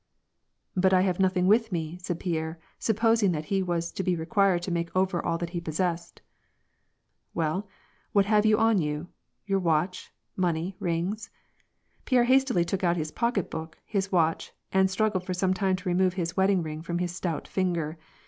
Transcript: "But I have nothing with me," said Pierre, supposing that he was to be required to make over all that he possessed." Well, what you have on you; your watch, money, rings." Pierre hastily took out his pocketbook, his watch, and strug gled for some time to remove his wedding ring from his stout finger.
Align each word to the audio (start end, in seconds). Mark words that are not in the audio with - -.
"But 0.75 0.93
I 0.95 1.01
have 1.01 1.19
nothing 1.19 1.45
with 1.45 1.71
me," 1.71 1.99
said 2.01 2.19
Pierre, 2.19 2.57
supposing 2.79 3.33
that 3.33 3.45
he 3.53 3.61
was 3.61 3.91
to 3.91 4.01
be 4.01 4.15
required 4.15 4.63
to 4.63 4.71
make 4.71 4.89
over 4.95 5.23
all 5.23 5.37
that 5.37 5.51
he 5.51 5.61
possessed." 5.61 6.23
Well, 7.35 7.67
what 8.11 8.25
you 8.25 8.31
have 8.31 8.47
on 8.67 8.79
you; 8.81 9.09
your 9.45 9.59
watch, 9.59 10.11
money, 10.35 10.75
rings." 10.79 11.29
Pierre 12.05 12.23
hastily 12.23 12.65
took 12.65 12.83
out 12.83 12.97
his 12.97 13.11
pocketbook, 13.11 13.77
his 13.85 14.11
watch, 14.11 14.51
and 14.71 14.89
strug 14.89 15.11
gled 15.11 15.23
for 15.23 15.35
some 15.35 15.53
time 15.53 15.75
to 15.75 15.89
remove 15.89 16.15
his 16.15 16.35
wedding 16.35 16.63
ring 16.63 16.81
from 16.81 16.97
his 16.97 17.15
stout 17.15 17.47
finger. 17.47 17.95